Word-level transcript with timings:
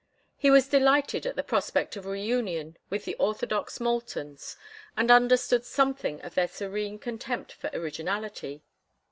He 0.35 0.49
was 0.49 0.67
delighted 0.67 1.27
at 1.27 1.35
the 1.35 1.43
prospect 1.43 1.95
of 1.95 2.07
reunion 2.07 2.75
with 2.89 3.05
the 3.05 3.13
orthodox 3.19 3.77
Moultons, 3.79 4.57
and 4.97 5.11
understood 5.11 5.63
something 5.63 6.19
of 6.23 6.33
their 6.33 6.47
serene 6.47 6.97
contempt 6.97 7.51
for 7.51 7.69
originality. 7.71 8.63